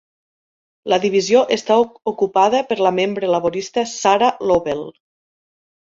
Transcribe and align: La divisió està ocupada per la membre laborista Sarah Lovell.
La 0.93 0.97
divisió 1.03 1.43
està 1.57 1.77
ocupada 2.15 2.63
per 2.73 2.79
la 2.87 2.95
membre 3.03 3.33
laborista 3.37 3.87
Sarah 3.97 4.35
Lovell. 4.53 4.87